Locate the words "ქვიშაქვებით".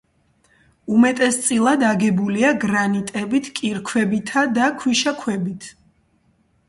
4.81-5.69